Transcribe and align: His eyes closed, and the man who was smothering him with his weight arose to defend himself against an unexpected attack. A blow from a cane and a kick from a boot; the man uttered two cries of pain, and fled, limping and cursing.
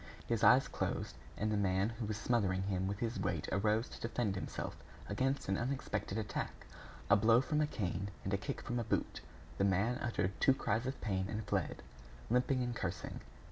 His 0.25 0.43
eyes 0.43 0.67
closed, 0.67 1.15
and 1.37 1.51
the 1.51 1.57
man 1.57 1.89
who 1.89 2.07
was 2.07 2.17
smothering 2.17 2.63
him 2.63 2.87
with 2.87 2.97
his 2.97 3.19
weight 3.19 3.47
arose 3.51 3.87
to 3.89 4.01
defend 4.01 4.33
himself 4.33 4.75
against 5.07 5.47
an 5.47 5.59
unexpected 5.59 6.17
attack. 6.17 6.65
A 7.11 7.15
blow 7.15 7.39
from 7.39 7.61
a 7.61 7.67
cane 7.67 8.09
and 8.23 8.33
a 8.33 8.37
kick 8.37 8.61
from 8.61 8.79
a 8.79 8.83
boot; 8.83 9.21
the 9.59 9.63
man 9.63 9.99
uttered 10.01 10.31
two 10.41 10.55
cries 10.55 10.87
of 10.87 10.99
pain, 11.01 11.27
and 11.29 11.45
fled, 11.45 11.83
limping 12.31 12.63
and 12.63 12.75
cursing. 12.75 13.19